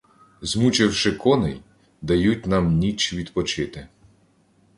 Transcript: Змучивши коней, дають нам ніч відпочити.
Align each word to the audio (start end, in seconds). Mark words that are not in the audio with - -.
Змучивши 0.41 1.11
коней, 1.11 1.61
дають 2.01 2.45
нам 2.47 2.77
ніч 2.77 3.13
відпочити. 3.13 3.87